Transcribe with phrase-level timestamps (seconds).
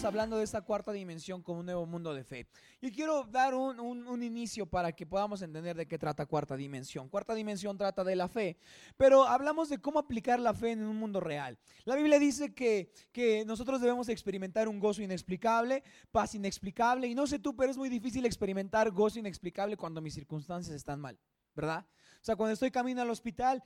[0.00, 2.46] Estamos hablando de esta cuarta dimensión como un nuevo mundo de fe.
[2.80, 7.10] Y quiero dar un, un, inicio para que podamos entender de qué trata cuarta dimensión.
[7.10, 8.56] Cuarta dimensión trata de la fe,
[8.96, 11.58] pero hablamos de cómo aplicar la fe en un mundo real.
[11.84, 17.26] La Biblia dice que, que nosotros debemos experimentar un gozo inexplicable, paz inexplicable, y no
[17.26, 21.18] sé tú, pero es muy difícil experimentar gozo inexplicable cuando mis circunstancias están mal,
[21.54, 21.84] ¿verdad?
[22.22, 23.62] O sea, cuando estoy camino al hospital,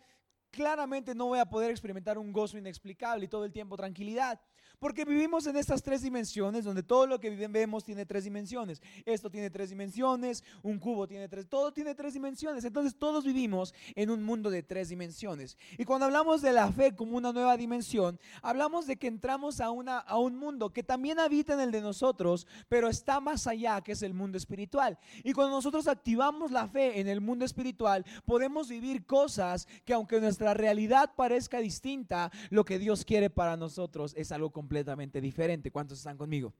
[0.54, 4.40] claramente no voy a poder experimentar un gozo inexplicable y todo el tiempo tranquilidad.
[4.78, 8.82] Porque vivimos en estas tres dimensiones, donde todo lo que vemos tiene tres dimensiones.
[9.06, 12.64] Esto tiene tres dimensiones, un cubo tiene tres, todo tiene tres dimensiones.
[12.64, 15.56] Entonces todos vivimos en un mundo de tres dimensiones.
[15.78, 19.70] Y cuando hablamos de la fe como una nueva dimensión, hablamos de que entramos a,
[19.70, 23.80] una, a un mundo que también habita en el de nosotros, pero está más allá,
[23.80, 24.98] que es el mundo espiritual.
[25.22, 30.20] Y cuando nosotros activamos la fe en el mundo espiritual, podemos vivir cosas que aunque
[30.20, 35.70] nuestra realidad parezca distinta, lo que Dios quiere para nosotros es algo completamente diferente.
[35.70, 36.52] ¿Cuántos están conmigo?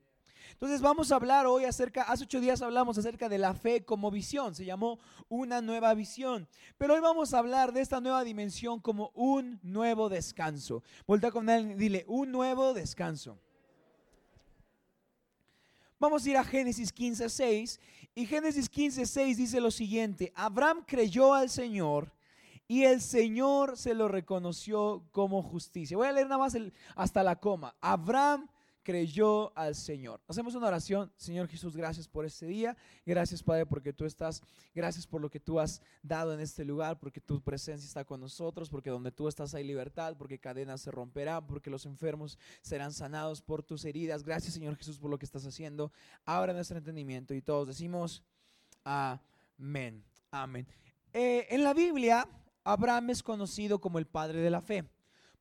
[0.52, 4.10] Entonces vamos a hablar hoy acerca, hace ocho días hablamos acerca de la fe como
[4.10, 8.80] visión, se llamó una nueva visión, pero hoy vamos a hablar de esta nueva dimensión
[8.80, 10.82] como un nuevo descanso.
[11.06, 13.38] Volta con él, dile, un nuevo descanso.
[15.98, 17.80] Vamos a ir a Génesis 15, 6
[18.14, 22.12] y Génesis 15, 6 dice lo siguiente, Abraham creyó al Señor
[22.66, 25.96] y el Señor se lo reconoció como justicia.
[25.96, 26.56] Voy a leer nada más
[26.96, 27.74] hasta la coma.
[27.80, 28.48] Abraham
[28.84, 30.20] creyó al Señor.
[30.28, 31.10] Hacemos una oración.
[31.16, 32.76] Señor Jesús, gracias por este día.
[33.04, 34.42] Gracias, Padre, porque tú estás.
[34.74, 38.20] Gracias por lo que tú has dado en este lugar, porque tu presencia está con
[38.20, 42.92] nosotros, porque donde tú estás hay libertad, porque cadenas se romperán, porque los enfermos serán
[42.92, 44.22] sanados por tus heridas.
[44.22, 45.90] Gracias, Señor Jesús, por lo que estás haciendo.
[46.24, 48.22] Abra nuestro entendimiento y todos decimos
[48.84, 50.04] amén.
[50.30, 50.66] Amén.
[51.12, 52.28] Eh, en la Biblia
[52.64, 54.89] Abraham es conocido como el padre de la fe.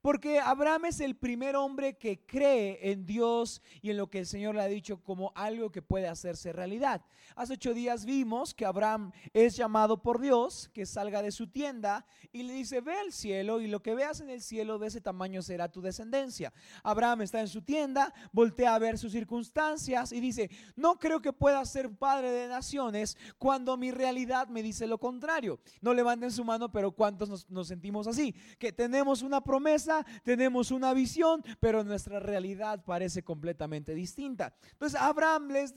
[0.04, 4.26] Porque Abraham es el primer hombre que cree en Dios y en lo que el
[4.26, 7.00] Señor le ha dicho como algo que puede hacerse realidad.
[7.36, 12.04] Hace ocho días vimos que Abraham es llamado por Dios, que salga de su tienda
[12.32, 15.00] y le dice, ve al cielo y lo que veas en el cielo de ese
[15.00, 16.52] tamaño será tu descendencia.
[16.82, 21.32] Abraham está en su tienda, voltea a ver sus circunstancias y dice, no creo que
[21.32, 25.60] pueda ser padre de naciones cuando mi realidad me dice lo contrario.
[25.80, 28.34] No levanten su mano, pero ¿cuántos nos, nos sentimos así?
[28.58, 34.54] Que tenemos una promesa tenemos una visión, pero nuestra realidad parece completamente distinta.
[34.72, 35.76] Entonces Abraham les,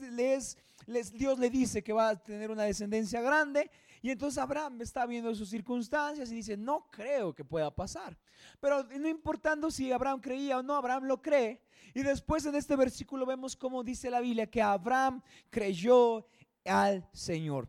[0.86, 3.70] les, Dios le dice que va a tener una descendencia grande.
[4.00, 8.16] Y entonces Abraham está viendo sus circunstancias y dice, no creo que pueda pasar.
[8.60, 11.60] Pero no importando si Abraham creía o no, Abraham lo cree.
[11.94, 16.26] Y después en este versículo vemos cómo dice la Biblia que Abraham creyó
[16.64, 17.68] al Señor.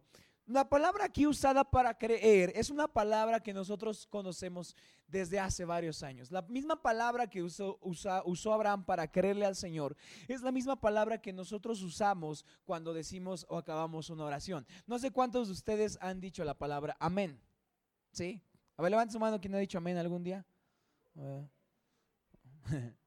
[0.50, 4.76] La palabra aquí usada para creer es una palabra que nosotros conocemos
[5.08, 6.32] desde hace varios años.
[6.32, 9.96] La misma palabra que usó, usó Abraham para creerle al Señor
[10.28, 14.66] es la misma palabra que nosotros usamos cuando decimos o acabamos una oración.
[14.88, 17.40] No sé cuántos de ustedes han dicho la palabra amén.
[18.12, 18.42] ¿Sí?
[18.76, 20.44] A ver, levanta su mano quien ha dicho amén algún día.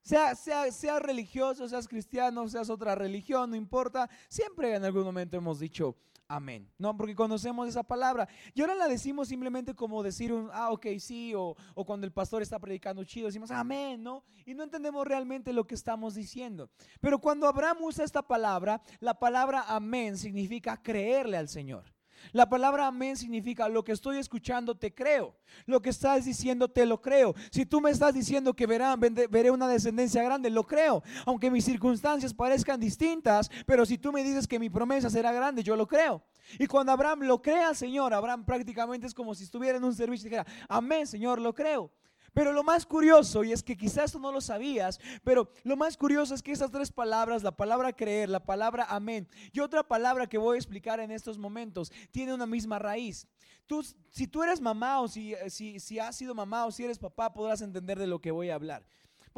[0.00, 4.08] Sea, sea, sea religioso, seas cristiano, seas otra religión, no importa.
[4.26, 6.70] Siempre en algún momento hemos dicho amén.
[6.78, 8.28] No, porque conocemos esa palabra.
[8.54, 12.12] Y ahora la decimos simplemente como decir un, ah, ok, sí, o, o, cuando el
[12.12, 14.22] pastor está predicando chido, decimos amén, ¿no?
[14.46, 16.70] Y no entendemos realmente lo que estamos diciendo.
[17.00, 21.97] Pero cuando Abraham usa esta palabra, la palabra amén significa creerle al Señor.
[22.32, 25.34] La palabra amén significa lo que estoy escuchando te creo.
[25.66, 27.34] Lo que estás diciendo te lo creo.
[27.50, 31.02] Si tú me estás diciendo que verán, veré una descendencia grande, lo creo.
[31.26, 35.62] Aunque mis circunstancias parezcan distintas, pero si tú me dices que mi promesa será grande,
[35.62, 36.22] yo lo creo.
[36.58, 40.26] Y cuando Abraham lo crea, Señor, Abraham prácticamente es como si estuviera en un servicio
[40.26, 41.90] y dijera, amén, Señor, lo creo.
[42.38, 45.96] Pero lo más curioso, y es que quizás tú no lo sabías, pero lo más
[45.96, 50.28] curioso es que esas tres palabras, la palabra creer, la palabra amén y otra palabra
[50.28, 53.26] que voy a explicar en estos momentos, tiene una misma raíz.
[53.66, 57.00] Tú, si tú eres mamá o si, si, si has sido mamá o si eres
[57.00, 58.86] papá, podrás entender de lo que voy a hablar.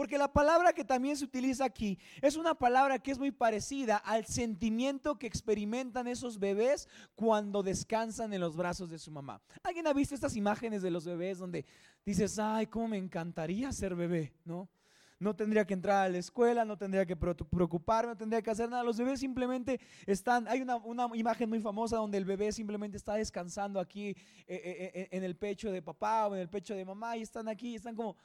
[0.01, 3.99] Porque la palabra que también se utiliza aquí es una palabra que es muy parecida
[3.99, 9.43] al sentimiento que experimentan esos bebés cuando descansan en los brazos de su mamá.
[9.63, 11.67] ¿Alguien ha visto estas imágenes de los bebés donde
[12.03, 14.71] dices, ay, cómo me encantaría ser bebé, ¿no?
[15.19, 18.71] No tendría que entrar a la escuela, no tendría que preocuparme, no tendría que hacer
[18.71, 18.83] nada.
[18.83, 20.81] Los bebés simplemente están, hay una,
[21.13, 24.17] imagen muy famosa donde el bebé simplemente está descansando aquí eh,
[24.49, 27.49] eh, eh, en el pecho de papá o en el pecho de mamá y están
[27.49, 28.17] aquí, están como,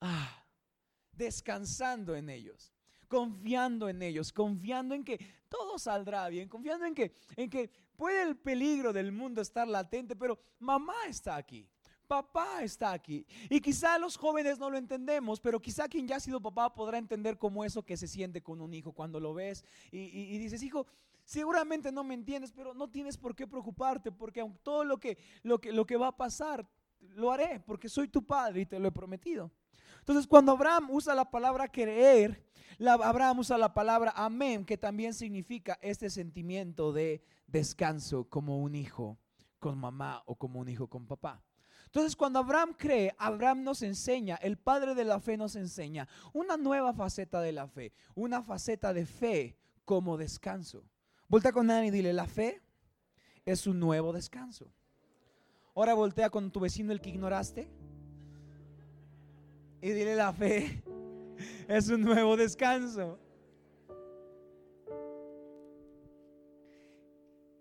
[0.00, 0.43] ah,
[1.16, 2.72] descansando en ellos.
[3.06, 8.22] confiando en ellos, confiando en que todo saldrá bien, confiando en que, en que puede
[8.22, 11.68] el peligro del mundo estar latente, pero mamá está aquí.
[12.08, 13.24] Papá está aquí.
[13.48, 16.98] Y quizá los jóvenes no lo entendemos, pero quizá quien ya ha sido papá podrá
[16.98, 20.62] entender cómo eso que se siente con un hijo cuando lo ves y, y dices,
[20.62, 20.86] hijo,
[21.24, 25.58] seguramente no me entiendes, pero no tienes por qué preocuparte, porque todo lo que, lo
[25.58, 26.66] que, lo que va a pasar,
[27.00, 29.50] lo haré, porque soy tu padre y te lo he prometido.
[30.04, 32.44] Entonces, cuando Abraham usa la palabra creer,
[32.78, 39.16] Abraham usa la palabra amén, que también significa este sentimiento de descanso como un hijo
[39.58, 41.42] con mamá o como un hijo con papá.
[41.86, 46.58] Entonces, cuando Abraham cree, Abraham nos enseña, el padre de la fe nos enseña una
[46.58, 50.84] nueva faceta de la fe, una faceta de fe como descanso.
[51.28, 52.60] Voltea con nadie y dile, la fe
[53.46, 54.70] es un nuevo descanso.
[55.74, 57.70] Ahora voltea con tu vecino el que ignoraste
[59.84, 60.82] y dile, la fe
[61.68, 63.18] es un nuevo descanso.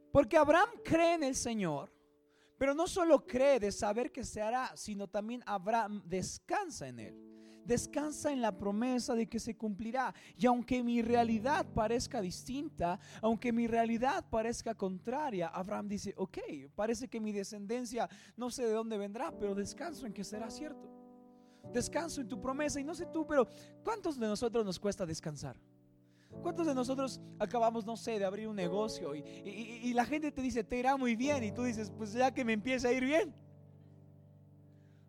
[0.10, 1.92] Porque Abraham cree en el Señor,
[2.58, 7.20] pero no solo cree de saber que se hará, sino también Abraham descansa en él
[7.66, 10.14] descansa en la promesa de que se cumplirá.
[10.38, 16.40] Y aunque mi realidad parezca distinta, aunque mi realidad parezca contraria, Abraham dice, ok,
[16.75, 21.02] parece que mi descendencia no sé de dónde vendrá, pero descanso en que será cierto.
[21.71, 22.80] Descanso en tu promesa.
[22.80, 23.48] Y no sé tú, pero
[23.83, 25.57] ¿cuántos de nosotros nos cuesta descansar?
[26.42, 30.42] ¿Cuántos de nosotros acabamos, no sé, de abrir un negocio y, y, la gente te
[30.42, 33.06] dice, te irá muy bien y tú dices, pues ya que me empieza a ir
[33.06, 33.33] bien?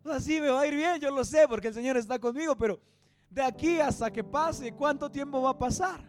[0.05, 2.79] Así me va a ir bien, yo lo sé, porque el Señor está conmigo, pero
[3.29, 5.99] de aquí hasta que pase, ¿cuánto tiempo va a pasar?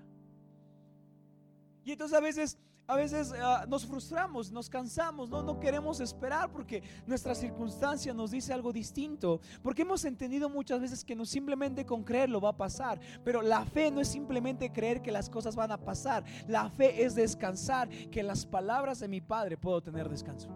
[1.83, 5.43] Y entonces a veces, a veces ah, nos frustramos, nos cansamos, ¿no?
[5.43, 11.05] no queremos esperar porque nuestra circunstancia nos dice algo distinto, porque hemos entendido muchas veces
[11.05, 15.03] que no simplemente con creerlo va a pasar, pero la fe no es simplemente creer
[15.03, 19.21] que las cosas van a pasar, la fe es descansar, que las palabras de mi
[19.21, 20.51] Padre puedo tener descanso,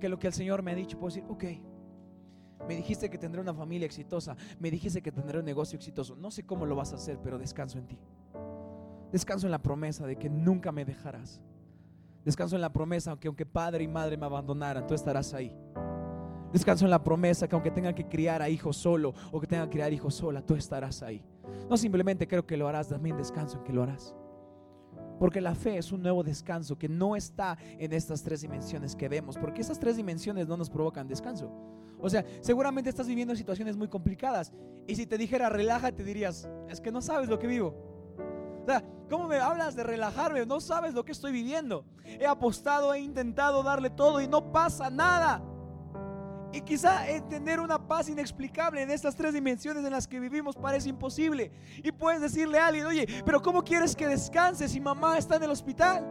[0.00, 1.44] que lo que el Señor me ha dicho puedo decir, ok
[2.66, 4.36] me dijiste que tendré una familia exitosa.
[4.60, 6.14] Me dijiste que tendré un negocio exitoso.
[6.16, 7.98] No sé cómo lo vas a hacer, pero descanso en ti.
[9.12, 11.40] Descanso en la promesa de que nunca me dejarás.
[12.24, 15.54] Descanso en la promesa que aunque padre y madre me abandonaran, tú estarás ahí.
[16.52, 19.64] Descanso en la promesa que aunque tenga que criar a hijos solo o que tenga
[19.64, 21.22] que criar hijos sola, tú estarás ahí.
[21.68, 24.14] No simplemente creo que lo harás, también descanso en que lo harás.
[25.18, 29.08] Porque la fe es un nuevo descanso que no está en estas tres dimensiones que
[29.08, 31.50] vemos, porque esas tres dimensiones no nos provocan descanso.
[31.98, 34.52] O sea, seguramente estás viviendo situaciones muy complicadas.
[34.86, 37.91] Y si te dijera relájate, dirías, es que no sabes lo que vivo.
[38.62, 40.46] O sea, ¿cómo me hablas de relajarme?
[40.46, 41.84] No sabes lo que estoy viviendo.
[42.04, 45.42] He apostado, he intentado darle todo y no pasa nada.
[46.52, 50.90] Y quizá tener una paz inexplicable en estas tres dimensiones en las que vivimos parece
[50.90, 51.50] imposible.
[51.82, 55.44] Y puedes decirle a alguien, oye, pero ¿cómo quieres que descanse si mamá está en
[55.44, 56.06] el hospital?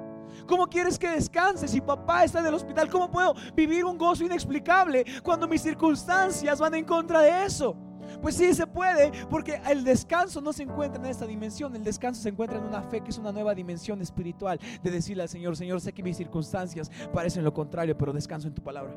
[0.47, 2.89] ¿Cómo quieres que descanse si papá está en el hospital?
[2.89, 7.77] ¿Cómo puedo vivir un gozo inexplicable cuando mis circunstancias van en contra de eso?
[8.21, 12.21] Pues sí se puede, porque el descanso no se encuentra en esta dimensión, el descanso
[12.21, 15.57] se encuentra en una fe que es una nueva dimensión espiritual de decirle al Señor,
[15.57, 18.93] Señor, sé que mis circunstancias parecen lo contrario, pero descanso en tu palabra.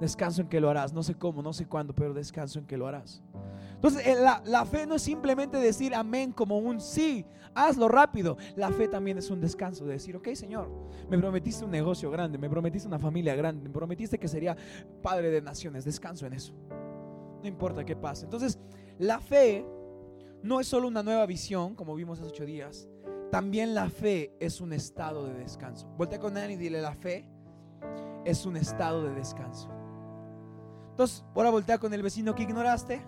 [0.00, 2.76] Descanso en que lo harás, no sé cómo, no sé cuándo, pero descanso en que
[2.76, 3.22] lo harás.
[3.74, 7.24] Entonces, eh, la, fe no es simplemente decir amén como un sí,
[7.54, 8.36] hazlo rápido.
[8.56, 10.68] La fe también es un descanso de decir, ok Señor,
[11.08, 14.56] me prometiste un negocio grande, me prometiste una familia grande, me prometiste que sería
[15.02, 16.54] padre de naciones, descanso en eso.
[17.42, 18.24] No importa qué pase.
[18.24, 18.58] Entonces,
[18.98, 19.64] la fe
[20.42, 22.88] no es solo una nueva visión, como vimos hace ocho días,
[23.30, 25.88] también la fe es un estado de descanso.
[25.96, 27.28] Voltea con él y dile, la fe
[28.24, 29.68] es un estado de descanso.
[30.90, 33.04] Entonces, ahora voltea con el vecino que ignoraste.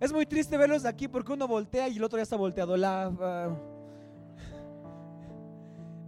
[0.00, 2.76] Es muy triste verlos aquí porque uno voltea y el otro ya está volteado.
[2.76, 3.12] La,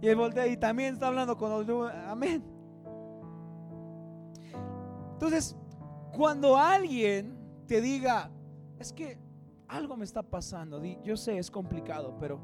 [0.01, 1.87] y él voltea y también está hablando con otro.
[1.87, 2.54] Amén.
[5.15, 5.55] Entonces,
[6.15, 8.29] cuando alguien te diga,
[8.77, 9.17] es que
[9.67, 12.39] algo me está pasando, yo sé, es complicado, pero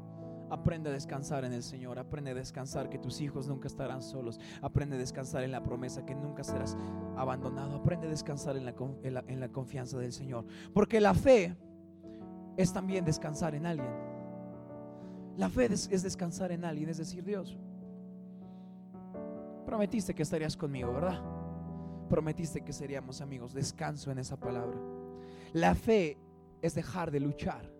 [0.52, 1.98] Aprende a descansar en el Señor.
[1.98, 4.38] Aprende a descansar que tus hijos nunca estarán solos.
[4.60, 6.76] Aprende a descansar en la promesa que nunca serás
[7.16, 7.76] abandonado.
[7.76, 10.44] Aprende a descansar en la, confianza del Señor.
[10.74, 11.56] Porque la fe
[12.58, 13.94] es también descansar en alguien.
[15.38, 17.56] La fe es descansar en alguien, es decir, Dios,
[19.64, 21.31] prometiste que estarías conmigo, ¿verdad?
[22.12, 23.54] Prometiste que seríamos amigos.
[23.54, 24.78] Descanso en esa palabra.
[25.54, 26.18] La fe
[26.60, 27.72] es dejar de luchar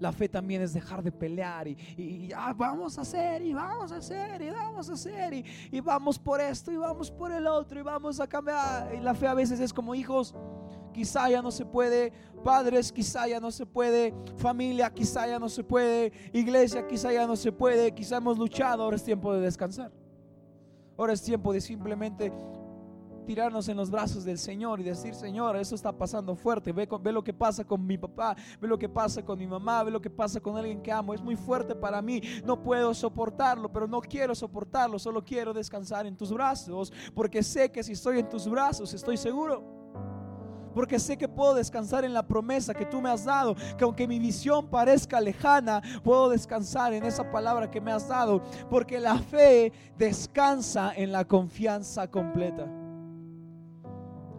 [0.00, 4.40] la fe también es dejar de pelear y, vamos a hacer y vamos a hacer
[4.42, 8.20] y vamos a hacer y, vamos por esto y vamos por el otro y vamos
[8.20, 8.94] a cambiar.
[8.94, 10.34] Y la fe a veces es como hijos,
[10.92, 12.12] quizá ya no se puede,
[12.44, 17.26] padres, quizá ya no se puede, familia, quizá ya no se puede, iglesia, quizá ya
[17.26, 19.90] no se puede, quizá hemos luchado, ahora es tiempo de descansar.
[20.96, 22.32] Ahora es tiempo de simplemente
[23.28, 27.12] tirarnos en los brazos del Señor y decir, Señor, eso está pasando fuerte, ve, ve,
[27.12, 30.00] lo que pasa con mi papá, ve lo que pasa con mi mamá, ve lo
[30.00, 33.86] que pasa con alguien que amo, es muy fuerte para mí, no puedo soportarlo, pero
[33.86, 38.30] no quiero soportarlo, solo quiero descansar en tus brazos, porque sé que si estoy en
[38.30, 39.76] tus brazos estoy seguro.
[40.74, 43.56] Porque sé que puedo descansar en la promesa que tú me has dado.
[43.76, 48.42] Que aunque mi visión parezca lejana, puedo descansar en esa palabra que me has dado.
[48.70, 52.87] Porque la fe descansa en la confianza completa.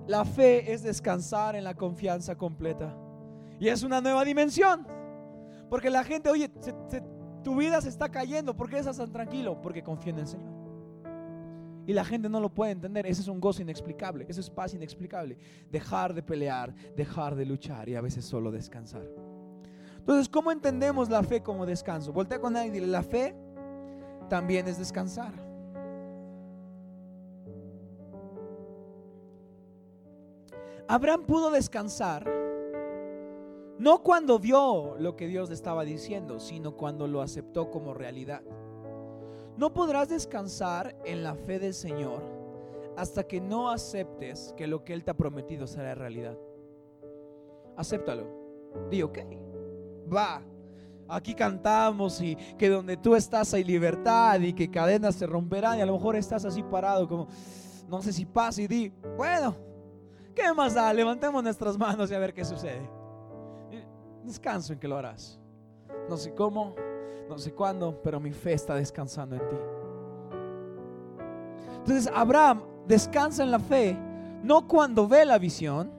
[0.09, 2.97] La fe es descansar en la confianza completa.
[3.59, 4.87] Y es una nueva dimensión.
[5.69, 6.49] Porque la gente, oye,
[7.43, 8.57] tu vida se está cayendo.
[8.57, 9.61] ¿Por qué estás tan tranquilo?
[9.61, 10.51] Porque confía en el Señor.
[11.85, 13.05] Y la gente no lo puede entender.
[13.05, 14.25] Ese es un gozo inexplicable.
[14.27, 15.37] Eso es paz inexplicable.
[15.69, 19.07] Dejar de pelear, dejar de luchar y a veces solo descansar.
[19.99, 22.11] Entonces, ¿cómo entendemos la fe como descanso?
[22.11, 23.35] Voltea con alguien y dile, la fe
[24.27, 25.48] también es descansar.
[30.89, 32.27] Abraham pudo descansar
[33.77, 38.41] no cuando vio lo que Dios le estaba diciendo, sino cuando lo aceptó como realidad.
[39.55, 42.23] No podrás descansar en la fe del Señor
[42.97, 46.35] hasta que no aceptes que lo que Él te ha prometido será realidad.
[47.77, 48.25] Acéptalo.
[48.89, 49.19] Di, ok,
[50.11, 50.41] va.
[51.07, 55.81] Aquí cantamos y que donde tú estás hay libertad y que cadenas se romperán y
[55.81, 57.27] a lo mejor estás así parado como,
[57.87, 59.68] no sé si pasa y di, bueno,
[60.39, 60.93] ¿Qué más da?
[60.93, 62.89] Levantemos nuestras manos y a ver qué sucede.
[64.23, 65.37] Descanso en que lo harás.
[66.07, 66.75] No sé cómo,
[67.27, 69.55] no sé cuándo, pero mi fe está descansando en ti.
[71.77, 73.97] Entonces Abraham descansa en la fe,
[74.41, 75.91] no cuando ve la visión,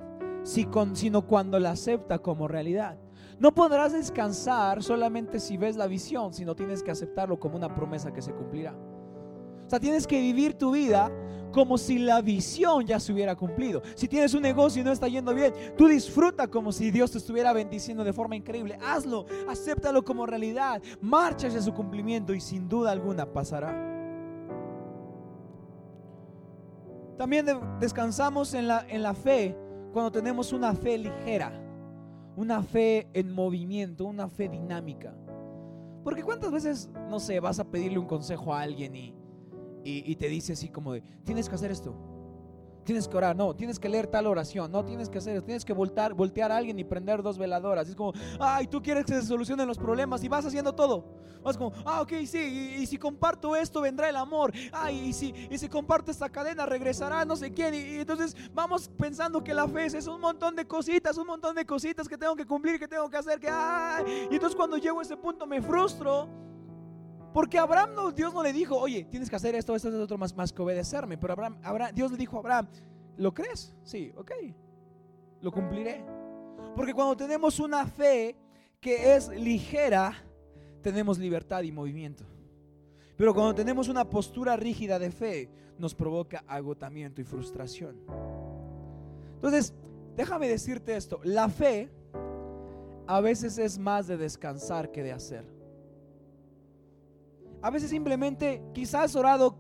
[0.43, 2.97] sino cuando la acepta como realidad.
[3.39, 8.13] No podrás descansar solamente si ves la visión, sino tienes que aceptarlo como una promesa
[8.13, 8.75] que se cumplirá.
[9.67, 11.13] O sea, tienes que vivir tu vida
[11.53, 13.83] como si la visión ya se hubiera cumplido.
[13.95, 17.19] Si tienes un negocio y no está yendo bien, tú disfruta como si Dios te
[17.19, 18.79] estuviera bendiciendo de forma increíble.
[18.83, 23.89] Hazlo, acéptalo como realidad, marcha hacia su cumplimiento y sin duda alguna pasará.
[27.19, 27.47] También
[27.79, 29.57] descansamos en la, en la fe
[29.93, 31.53] cuando tenemos una fe ligera,
[32.37, 35.15] una fe en movimiento, una fe dinámica.
[36.03, 39.20] Porque cuántas veces, no sé, vas a pedirle un consejo a alguien y,
[39.85, 41.95] y, te dice así como de, tienes que hacer esto,
[42.85, 45.73] tienes que orar, no, tienes que leer tal oración, no, tienes que hacer tienes que
[45.73, 47.89] voltar, voltear a alguien y prender dos veladoras.
[47.89, 51.05] Es como, ay, tú quieres que se solucionen los problemas y vas haciendo todo.
[51.43, 54.53] Vas como, ah, ok, sí, y, si comparto esto vendrá el amor.
[54.73, 57.75] Ay, y si, y si comparto esta cadena regresará no sé quién.
[57.75, 61.65] Y, entonces vamos pensando que la fe es un montón de cositas, un montón de
[61.65, 64.29] cositas que tengo que cumplir, que tengo que hacer, que, ay.
[64.31, 66.50] Y entonces cuando llego a ese punto me frustro
[67.33, 70.19] porque Abraham no, Dios no le dijo, oye, tienes que hacer esto, esto, esto, otro
[70.19, 71.17] más, más que obedecerme.
[71.17, 72.69] Pero Abraham, Dios le dijo a Abraham,
[73.17, 73.75] ¿lo crees?
[73.83, 74.33] Sí, ok,
[75.41, 76.05] lo cumpliré.
[76.75, 78.37] Porque cuando tenemos una fe
[78.81, 80.15] que es ligera,
[80.83, 82.25] tenemos libertad y movimiento.
[83.17, 87.97] Pero cuando tenemos una postura rígida de fe, nos provoca agotamiento y frustración.
[89.35, 89.75] Entonces,
[90.17, 91.91] déjame decirte esto, la fe
[93.07, 95.60] a veces es más de descansar que de hacer.
[97.63, 99.57] A veces simplemente quizás has orado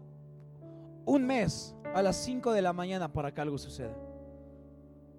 [1.05, 3.97] un mes a las 5 de la mañana para que algo suceda.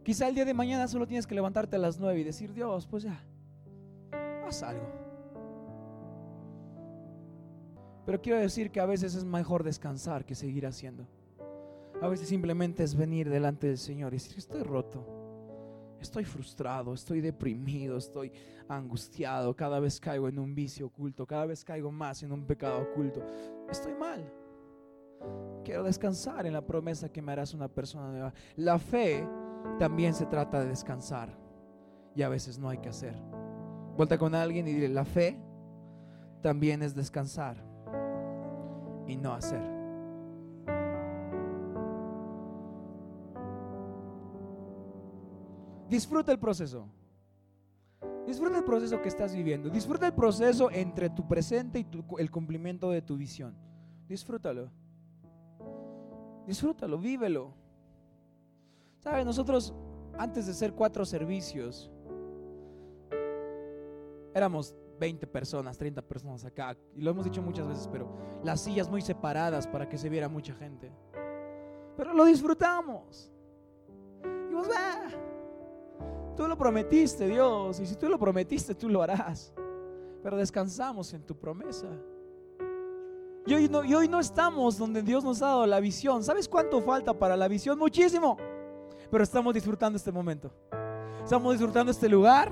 [0.03, 2.87] Quizá el día de mañana solo tienes que levantarte a las 9 y decir, Dios,
[2.87, 3.23] pues ya,
[4.47, 4.87] haz algo.
[8.05, 11.05] Pero quiero decir que a veces es mejor descansar que seguir haciendo.
[12.01, 15.20] A veces simplemente es venir delante del Señor y decir, estoy roto
[16.01, 18.31] estoy frustrado, estoy deprimido, estoy
[18.67, 22.81] angustiado, cada vez caigo en un vicio oculto, cada vez caigo más en un pecado
[22.81, 23.23] oculto.
[23.69, 24.31] Estoy mal.
[25.63, 28.33] Quiero descansar en la promesa que me harás una persona nueva.
[28.55, 29.27] La fe
[29.77, 31.37] también se trata de descansar
[32.15, 33.15] y a veces no hay que hacer.
[33.95, 35.37] Vuelta con alguien y dile, la fe
[36.41, 37.63] también es descansar
[39.07, 39.80] y no hacer.
[45.91, 46.87] Disfruta el proceso.
[48.25, 49.69] Disfruta el proceso que estás viviendo.
[49.69, 53.53] Disfruta el proceso entre tu presente y el cumplimiento de tu visión.
[54.07, 54.71] Disfrútalo.
[56.47, 57.53] Disfrútalo, vívelo.
[58.99, 59.25] ¿Sabes?
[59.25, 59.73] Nosotros,
[60.17, 61.91] antes de ser cuatro servicios,
[64.33, 66.77] éramos 20 personas, 30 personas acá.
[66.95, 68.07] Y lo hemos dicho muchas veces, pero
[68.45, 70.89] las sillas muy separadas para que se viera mucha gente.
[71.97, 73.29] Pero lo disfrutamos.
[74.53, 75.00] Vos, ah,
[76.41, 79.53] tú lo prometiste, Dios, y si tú lo prometiste, tú lo harás.
[80.23, 81.85] Pero descansamos en tu promesa.
[83.45, 86.23] Y hoy, no, y hoy no estamos donde Dios nos ha dado la visión.
[86.23, 87.77] ¿Sabes cuánto falta para la visión?
[87.77, 88.37] Muchísimo.
[89.11, 90.51] Pero estamos disfrutando este momento.
[91.23, 92.51] Estamos disfrutando este lugar.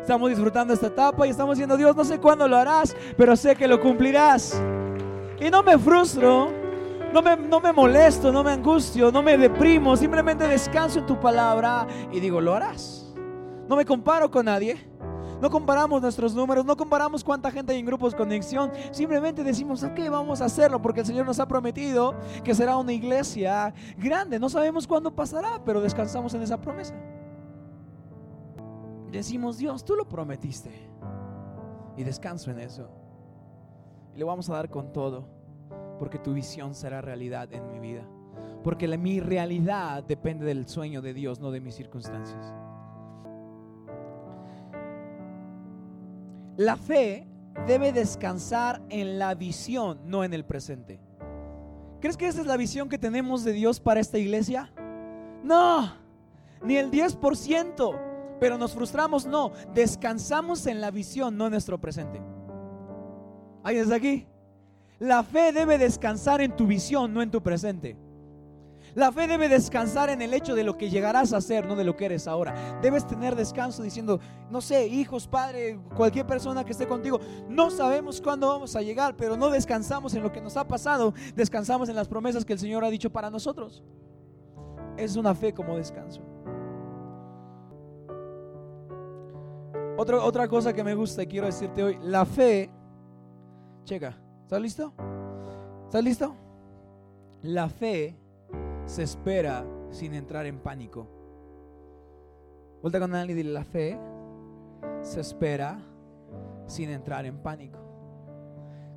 [0.00, 3.54] Estamos disfrutando esta etapa y estamos diciendo, Dios, no sé cuándo lo harás, pero sé
[3.56, 4.58] que lo cumplirás.
[5.38, 6.50] Y no me frustro,
[7.12, 11.20] no me, no me molesto, no me angustio, no me deprimo, simplemente descanso en tu
[11.20, 13.07] palabra y digo, lo harás.
[13.68, 14.76] No me comparo con nadie.
[15.40, 18.72] No comparamos nuestros números, no comparamos cuánta gente hay en grupos conexión.
[18.90, 22.92] Simplemente decimos, ok, vamos a hacerlo porque el Señor nos ha prometido que será una
[22.92, 24.40] iglesia grande.
[24.40, 26.94] No sabemos cuándo pasará, pero descansamos en esa promesa.
[29.12, 30.70] Decimos, Dios, tú lo prometiste.
[31.96, 32.88] Y descanso en eso.
[34.14, 35.28] Y le vamos a dar con todo,
[35.98, 38.02] porque tu visión será realidad en mi vida.
[38.64, 42.54] Porque mi realidad depende del sueño de Dios, no de mis circunstancias.
[46.58, 47.24] La fe
[47.68, 50.98] debe descansar en la visión, no en el presente.
[52.00, 54.68] ¿Crees que esa es la visión que tenemos de Dios para esta iglesia?
[55.44, 55.94] No,
[56.64, 62.20] ni el 10%, pero nos frustramos, no, descansamos en la visión, no en nuestro presente.
[63.62, 64.26] ¿Alguien está aquí?
[64.98, 67.96] La fe debe descansar en tu visión, no en tu presente.
[68.98, 71.84] La fe debe descansar en el hecho de lo que llegarás a ser, no de
[71.84, 72.80] lo que eres ahora.
[72.82, 74.18] Debes tener descanso diciendo,
[74.50, 79.14] no sé, hijos, padre, cualquier persona que esté contigo, no sabemos cuándo vamos a llegar,
[79.16, 82.58] pero no descansamos en lo que nos ha pasado, descansamos en las promesas que el
[82.58, 83.84] Señor ha dicho para nosotros.
[84.96, 86.20] Es una fe como descanso.
[89.96, 92.68] Otra, otra cosa que me gusta y quiero decirte hoy, la fe,
[93.84, 94.92] checa, ¿estás listo?
[95.86, 96.34] ¿Estás listo?
[97.42, 98.16] La fe
[98.88, 101.06] se espera sin entrar en pánico.
[102.80, 103.98] Vuelta con alguien y dile, la fe
[105.02, 105.78] se espera
[106.66, 107.78] sin entrar en pánico.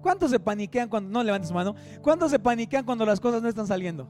[0.01, 3.67] ¿Cuántos se paniquean cuando, no levantes mano, cuántos se paniquean cuando las cosas no están
[3.67, 4.07] saliendo?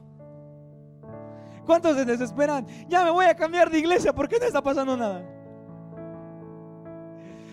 [1.66, 2.66] ¿Cuántos se desesperan?
[2.88, 5.31] Ya me voy a cambiar de iglesia porque no está pasando nada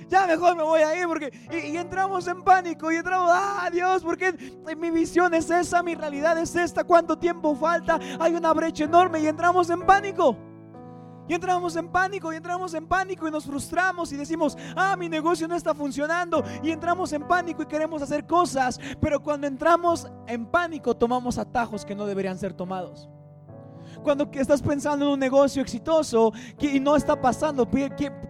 [0.09, 4.03] ya mejor me voy a ir porque y, entramos en pánico y entramos, ah Dios,
[4.03, 4.33] porque
[4.77, 9.19] mi visión es esa, mi realidad es esta, cuánto tiempo falta, hay una brecha enorme
[9.21, 10.35] y entramos en pánico.
[11.27, 15.07] Y entramos en pánico y entramos en pánico y nos frustramos y decimos, ah, mi
[15.07, 16.43] negocio no está funcionando.
[16.63, 18.79] Y entramos en pánico y queremos hacer cosas.
[18.99, 23.07] Pero cuando entramos en pánico tomamos atajos que no deberían ser tomados.
[24.04, 27.67] Cuando estás pensando en un negocio exitoso y no está pasando,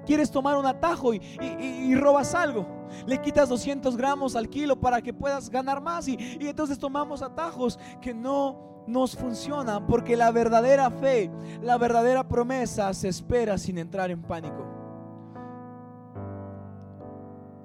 [0.06, 2.68] quieres tomar un atajo y, robas algo.
[3.06, 7.80] Le quitas 200 gramos al kilo para que puedas ganar más y, entonces tomamos atajos
[8.02, 11.30] que no nos funcionan porque la verdadera fe,
[11.62, 14.66] la verdadera promesa se espera sin entrar en pánico.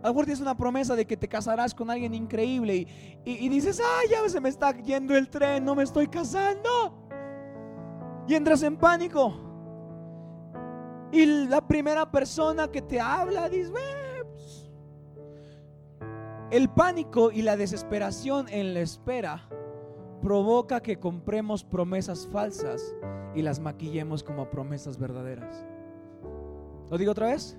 [0.03, 2.87] A lo mejor tienes una promesa de que te casarás con alguien increíble
[3.25, 7.04] y, dices, ay, ya se me está yendo el tren, no me estoy casando
[8.27, 9.35] y entras en pánico.
[11.13, 13.73] Y la primera persona que te habla dice,
[14.33, 14.71] pues".
[16.51, 19.49] el pánico y la desesperación en la espera
[20.21, 22.95] provoca que compremos promesas falsas
[23.35, 25.67] y las maquillemos como promesas verdaderas.
[26.91, 27.59] ¿Lo digo otra vez?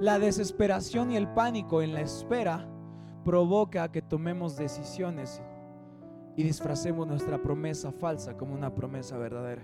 [0.00, 2.66] La desesperación y el pánico en la espera
[3.24, 5.42] provoca que tomemos decisiones
[6.40, 9.62] y disfracemos nuestra promesa falsa como una promesa verdadera.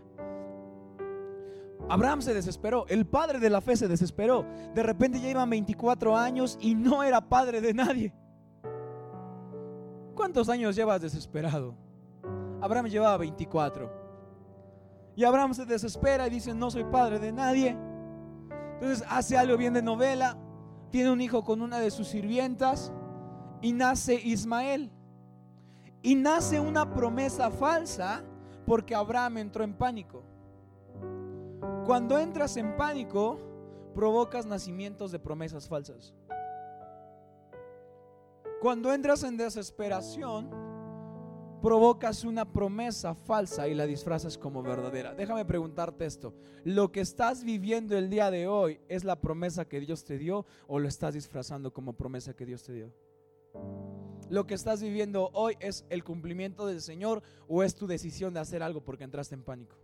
[1.89, 4.45] Abraham se desesperó, el padre de la fe se desesperó.
[4.75, 8.13] De repente ya iban 24 años y no era padre de nadie.
[10.15, 11.75] ¿Cuántos años llevas desesperado?
[12.61, 13.91] Abraham llevaba 24.
[15.17, 17.75] Y Abraham se desespera y dice, no soy padre de nadie.
[18.75, 20.37] Entonces hace algo bien de novela,
[20.91, 22.93] tiene un hijo con una de sus sirvientas
[23.63, 24.93] y nace Ismael.
[26.07, 28.23] Y nace una promesa falsa
[28.65, 30.23] porque Abraham entró en pánico.
[31.85, 33.41] Cuando entras en pánico,
[33.93, 36.15] provocas nacimientos de promesas falsas.
[38.63, 40.49] Cuando entras en desesperación,
[41.61, 45.13] provocas una promesa falsa y la disfrazas como verdadera.
[45.13, 46.35] Déjame preguntarte esto.
[46.63, 50.47] ¿Lo que estás viviendo el día de hoy es la promesa que Dios te dio
[50.69, 52.93] o lo estás disfrazando como promesa que Dios te dio?
[54.29, 58.41] Lo que estás viviendo hoy es el cumplimiento del Señor o es tu decisión de
[58.41, 59.77] hacer algo porque entraste en pánico.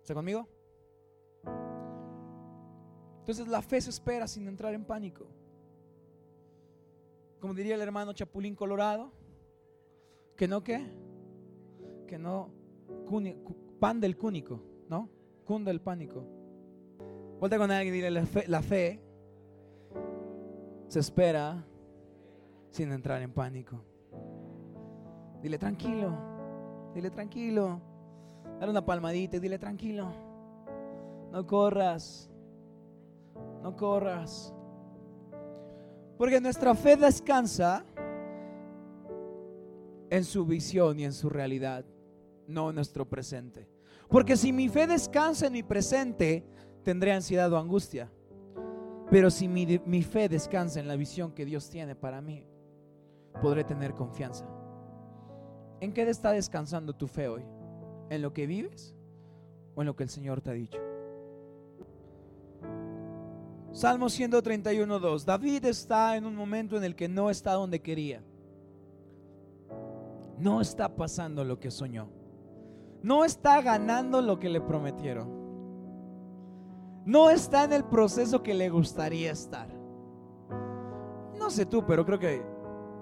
[0.00, 0.48] ¿Está conmigo?
[3.20, 5.26] Entonces la fe se espera sin entrar en pánico.
[7.40, 9.12] Como diría el hermano Chapulín Colorado,
[10.36, 10.84] que no qué,
[12.06, 12.52] que no
[13.78, 15.08] pan del cúnico, ¿no?
[15.44, 16.24] cunda el pánico.
[17.38, 19.00] Vuelta con alguien y dile, la fe, la fe
[20.88, 21.64] se espera
[22.72, 23.84] sin entrar en pánico.
[25.40, 26.12] Dile tranquilo,
[26.94, 27.80] dile tranquilo.
[28.58, 30.08] Dale una palmadita y dile tranquilo.
[31.30, 32.30] No corras,
[33.62, 34.54] no corras.
[36.16, 37.84] Porque nuestra fe descansa
[40.10, 41.84] en su visión y en su realidad,
[42.46, 43.68] no en nuestro presente.
[44.08, 46.44] Porque si mi fe descansa en mi presente,
[46.84, 48.10] tendré ansiedad o angustia.
[49.10, 52.46] Pero si mi, mi, fe descansa en la visión que Dios tiene para mí,
[53.40, 54.46] podré tener confianza.
[55.80, 57.42] ¿En qué está descansando tu fe hoy?
[58.10, 58.94] ¿En lo que vives
[59.74, 60.78] o en lo que el Señor te ha dicho?
[63.72, 65.24] Salmo 131.2.
[65.24, 68.22] David está en un momento en el que no está donde quería.
[70.38, 72.08] No está pasando lo que soñó.
[73.02, 75.42] No está ganando lo que le prometieron.
[77.04, 79.68] No está en el proceso que le gustaría estar.
[81.38, 82.51] No sé tú, pero creo que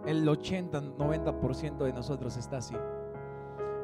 [0.07, 2.75] el 80-90% de nosotros está así.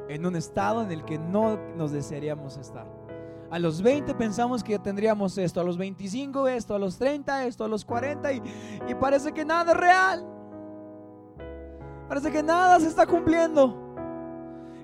[0.08, 2.86] En un estado en el que no nos desearíamos estar.
[3.50, 7.64] A los 20 pensamos que tendríamos esto, a los 25 esto, a los 30 esto,
[7.64, 8.42] a los 40 y,
[8.88, 10.26] y parece que nada es real.
[12.08, 13.86] Parece que nada se está cumpliendo.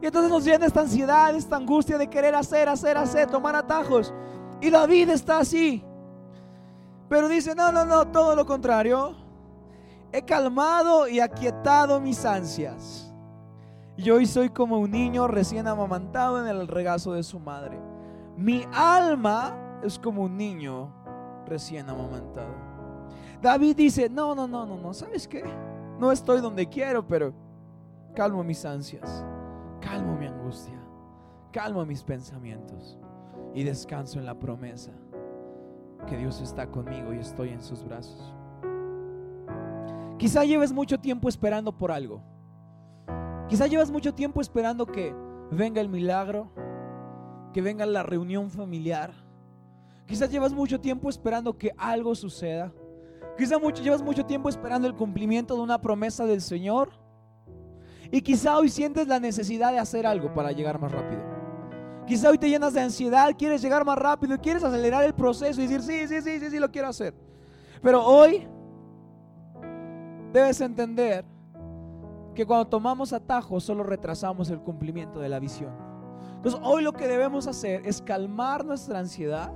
[0.01, 4.12] Y entonces nos llena esta ansiedad, esta angustia de querer hacer, hacer, hacer, tomar atajos.
[4.61, 5.85] Y David está así.
[7.09, 9.21] Pero dice, no, no, no, todo lo contrario.
[10.12, 13.11] He calmado y aquietado mis ansias.
[13.96, 17.79] Y hoy soy como un niño recién amamantado en el regazo de su madre.
[18.37, 20.92] Mi alma es como un niño
[21.46, 22.55] recién amamantado.
[23.40, 25.44] David dice, no, no, no, no, no, ¿sabes qué?
[25.98, 27.33] No estoy donde quiero, pero
[28.14, 29.25] calmo mis ansias,
[29.81, 30.79] calmo mi angustia,
[31.53, 32.98] calmo mis pensamientos
[33.55, 34.92] y descanso en la promesa
[36.07, 38.35] que Dios está conmigo y estoy en sus brazos.
[40.22, 42.22] Quizá lleves mucho tiempo esperando por algo.
[43.48, 45.12] Quizá llevas mucho tiempo esperando que
[45.50, 46.48] venga el milagro,
[47.52, 49.12] que venga la reunión familiar.
[50.06, 52.72] Quizás llevas mucho tiempo esperando que algo suceda.
[53.37, 56.92] Quizás mucho, llevas mucho tiempo esperando el cumplimiento de una promesa del Señor.
[58.12, 61.20] Y quizá hoy sientes la necesidad de hacer algo para llegar más rápido.
[62.06, 65.66] Quizá hoy te llenas de ansiedad, quieres llegar más rápido, quieres acelerar el proceso y
[65.66, 67.12] decir, sí, sí, sí, sí, sí, lo quiero hacer.
[67.82, 68.46] Pero hoy
[70.33, 71.25] debes entender
[72.35, 75.73] que cuando tomamos atajos solo retrasamos el cumplimiento de la visión.
[76.37, 79.53] Entonces hoy lo que debemos hacer es calmar nuestra ansiedad,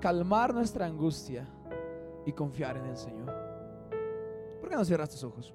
[0.00, 1.46] calmar nuestra angustia
[2.26, 3.32] y confiar en el Señor.
[4.60, 5.54] ¿Por qué no cierras tus ojos?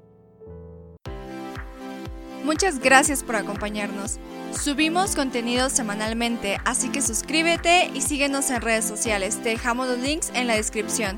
[2.46, 4.18] Muchas gracias por acompañarnos.
[4.52, 9.42] Subimos contenido semanalmente, así que suscríbete y síguenos en redes sociales.
[9.44, 11.18] Te dejamos los links en la descripción.